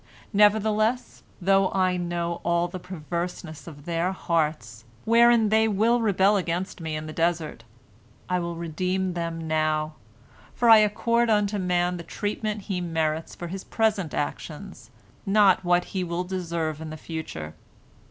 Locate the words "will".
5.67-6.01, 8.39-8.55, 16.03-16.23